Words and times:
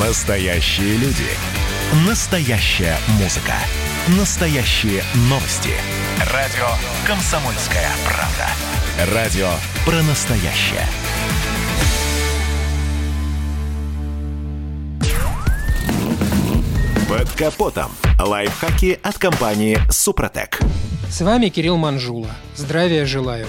Настоящие 0.00 0.98
люди. 0.98 1.24
Настоящая 2.06 2.98
музыка. 3.18 3.54
Настоящие 4.18 5.02
новости. 5.30 5.70
Радио 6.34 6.66
«Комсомольская 7.06 7.88
правда». 8.04 9.14
Радио 9.14 9.48
про 9.86 10.02
настоящее. 10.02 10.86
Под 17.08 17.30
капотом. 17.32 17.90
Лайфхаки 18.18 19.00
от 19.02 19.16
компании 19.16 19.78
«Супротек». 19.90 20.60
С 21.08 21.22
вами 21.22 21.48
Кирилл 21.48 21.78
Манжула. 21.78 22.28
Здравия 22.54 23.06
желаю. 23.06 23.46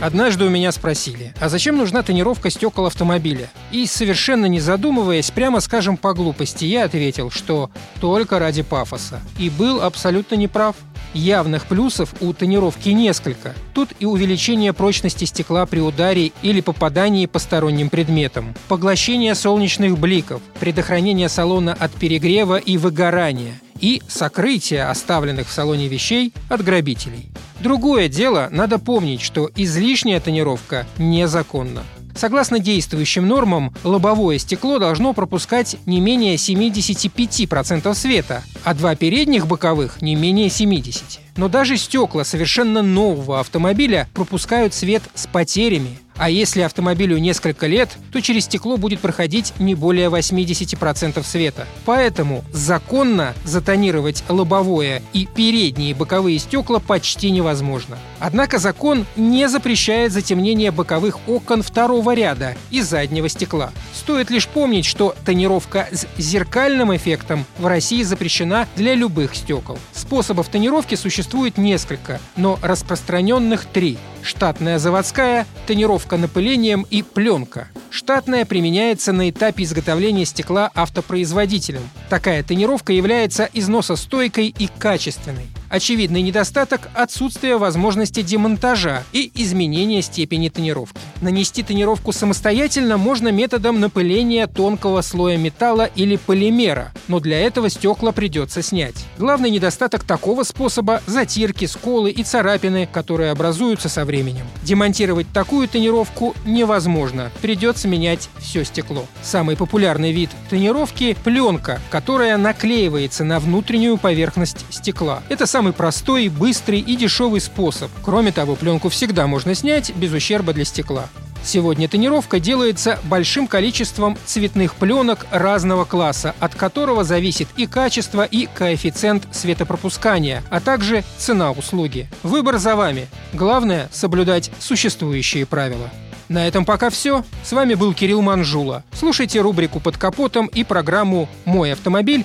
Однажды 0.00 0.44
у 0.44 0.48
меня 0.48 0.70
спросили, 0.70 1.34
а 1.40 1.48
зачем 1.48 1.76
нужна 1.76 2.02
тонировка 2.04 2.50
стекол 2.50 2.86
автомобиля? 2.86 3.50
И 3.72 3.84
совершенно 3.86 4.46
не 4.46 4.60
задумываясь, 4.60 5.30
прямо 5.32 5.58
скажем 5.58 5.96
по 5.96 6.14
глупости, 6.14 6.64
я 6.64 6.84
ответил, 6.84 7.30
что 7.30 7.70
только 8.00 8.38
ради 8.38 8.62
пафоса. 8.62 9.20
И 9.38 9.50
был 9.50 9.82
абсолютно 9.82 10.36
неправ. 10.36 10.76
Явных 11.14 11.66
плюсов 11.66 12.14
у 12.20 12.32
тонировки 12.32 12.90
несколько. 12.90 13.54
Тут 13.74 13.88
и 13.98 14.04
увеличение 14.04 14.72
прочности 14.72 15.24
стекла 15.24 15.64
при 15.66 15.80
ударе 15.80 16.32
или 16.42 16.60
попадании 16.60 17.26
посторонним 17.26 17.88
предметом, 17.88 18.54
поглощение 18.68 19.34
солнечных 19.34 19.98
бликов, 19.98 20.42
предохранение 20.60 21.28
салона 21.28 21.72
от 21.72 21.90
перегрева 21.92 22.56
и 22.56 22.76
выгорания– 22.76 23.58
и 23.80 24.02
сокрытие 24.08 24.84
оставленных 24.84 25.48
в 25.48 25.52
салоне 25.52 25.88
вещей 25.88 26.32
от 26.48 26.62
грабителей. 26.64 27.30
Другое 27.60 28.08
дело, 28.08 28.48
надо 28.50 28.78
помнить, 28.78 29.20
что 29.20 29.50
излишняя 29.56 30.20
тонировка 30.20 30.86
незаконна. 30.96 31.82
Согласно 32.18 32.58
действующим 32.58 33.28
нормам, 33.28 33.72
лобовое 33.84 34.38
стекло 34.38 34.80
должно 34.80 35.12
пропускать 35.12 35.76
не 35.86 36.00
менее 36.00 36.34
75% 36.34 37.94
света, 37.94 38.42
а 38.64 38.74
два 38.74 38.96
передних 38.96 39.46
боковых 39.46 40.02
не 40.02 40.16
менее 40.16 40.48
70%. 40.48 41.20
Но 41.36 41.48
даже 41.48 41.76
стекла 41.76 42.24
совершенно 42.24 42.82
нового 42.82 43.38
автомобиля 43.38 44.08
пропускают 44.14 44.74
свет 44.74 45.04
с 45.14 45.28
потерями, 45.28 46.00
а 46.18 46.30
если 46.30 46.62
автомобилю 46.62 47.18
несколько 47.18 47.66
лет, 47.66 47.90
то 48.12 48.20
через 48.20 48.44
стекло 48.44 48.76
будет 48.76 49.00
проходить 49.00 49.52
не 49.58 49.74
более 49.74 50.08
80% 50.08 51.24
света. 51.24 51.66
Поэтому 51.84 52.44
законно 52.52 53.34
затонировать 53.44 54.24
лобовое 54.28 55.02
и 55.12 55.26
передние 55.26 55.94
боковые 55.94 56.38
стекла 56.38 56.80
почти 56.80 57.30
невозможно. 57.30 57.98
Однако 58.18 58.58
закон 58.58 59.06
не 59.16 59.48
запрещает 59.48 60.12
затемнение 60.12 60.70
боковых 60.70 61.18
окон 61.28 61.62
второго 61.62 62.14
ряда 62.14 62.56
и 62.70 62.80
заднего 62.80 63.28
стекла. 63.28 63.70
Стоит 63.94 64.30
лишь 64.30 64.48
помнить, 64.48 64.84
что 64.84 65.14
тонировка 65.24 65.88
с 65.92 66.06
зеркальным 66.18 66.94
эффектом 66.94 67.44
в 67.58 67.66
России 67.66 68.02
запрещена 68.02 68.66
для 68.76 68.94
любых 68.94 69.34
стекол. 69.34 69.78
Способов 69.92 70.48
тонировки 70.48 70.94
существует 70.94 71.58
несколько, 71.58 72.20
но 72.36 72.58
распространенных 72.62 73.66
три– 73.66 73.98
штатная 74.22 74.78
заводская, 74.78 75.46
тонировка 75.66 76.16
напылением 76.16 76.86
и 76.90 77.02
пленка. 77.02 77.68
Штатная 77.90 78.44
применяется 78.44 79.12
на 79.12 79.30
этапе 79.30 79.64
изготовления 79.64 80.24
стекла 80.24 80.70
автопроизводителем. 80.74 81.88
Такая 82.08 82.42
тонировка 82.42 82.92
является 82.92 83.48
износостойкой 83.52 84.54
и 84.58 84.68
качественной. 84.68 85.46
Очевидный 85.70 86.22
недостаток– 86.22 86.88
отсутствие 86.94 87.58
возможности 87.58 88.22
демонтажа 88.22 89.04
и 89.12 89.30
изменения 89.34 90.00
степени 90.00 90.48
тонировки. 90.48 90.98
Нанести 91.20 91.62
тонировку 91.62 92.12
самостоятельно 92.12 92.96
можно 92.96 93.28
методом 93.28 93.78
напыления 93.78 94.46
тонкого 94.46 95.02
слоя 95.02 95.36
металла 95.36 95.90
или 95.94 96.16
полимера, 96.16 96.92
но 97.06 97.20
для 97.20 97.38
этого 97.40 97.68
стекла 97.68 98.12
придется 98.12 98.62
снять. 98.62 98.94
Главный 99.18 99.50
недостаток 99.50 100.04
такого 100.04 100.42
способа– 100.44 101.02
затирки, 101.06 101.66
сколы 101.66 102.12
и 102.12 102.22
царапины, 102.22 102.88
которые 102.90 103.30
образуются 103.30 103.90
со 103.90 104.06
временем. 104.06 104.46
Демонтировать 104.62 105.26
такую 105.34 105.68
тонировку 105.68 106.34
невозможно, 106.46 107.30
придется 107.42 107.88
менять 107.88 108.30
все 108.38 108.64
стекло. 108.64 109.04
Самый 109.22 109.54
популярный 109.56 110.12
вид 110.12 110.30
тонировки– 110.48 111.14
пленка, 111.24 111.78
которая 111.90 112.38
наклеивается 112.38 113.22
на 113.24 113.38
внутреннюю 113.38 113.98
поверхность 113.98 114.64
стекла. 114.70 115.22
Это 115.28 115.46
самый 115.58 115.72
простой, 115.72 116.28
быстрый 116.28 116.78
и 116.78 116.94
дешевый 116.94 117.40
способ. 117.40 117.90
Кроме 118.04 118.30
того, 118.30 118.54
пленку 118.54 118.90
всегда 118.90 119.26
можно 119.26 119.56
снять 119.56 119.92
без 119.96 120.12
ущерба 120.12 120.52
для 120.52 120.64
стекла. 120.64 121.06
Сегодня 121.42 121.88
тонировка 121.88 122.38
делается 122.38 123.00
большим 123.02 123.48
количеством 123.48 124.16
цветных 124.24 124.76
пленок 124.76 125.26
разного 125.32 125.84
класса, 125.84 126.36
от 126.38 126.54
которого 126.54 127.02
зависит 127.02 127.48
и 127.56 127.66
качество, 127.66 128.24
и 128.24 128.46
коэффициент 128.46 129.26
светопропускания, 129.32 130.44
а 130.48 130.60
также 130.60 131.02
цена 131.16 131.50
услуги. 131.50 132.06
Выбор 132.22 132.58
за 132.58 132.76
вами. 132.76 133.08
Главное– 133.32 133.88
соблюдать 133.92 134.52
существующие 134.60 135.44
правила. 135.44 135.90
На 136.28 136.46
этом 136.46 136.64
пока 136.64 136.88
все. 136.88 137.24
С 137.42 137.52
вами 137.52 137.74
был 137.74 137.94
Кирилл 137.94 138.22
Манжула. 138.22 138.84
Слушайте 138.92 139.40
рубрику 139.40 139.80
«Под 139.80 139.96
капотом» 139.96 140.46
и 140.46 140.62
программу 140.62 141.28
«Мой 141.46 141.72
автомобиль» 141.72 142.24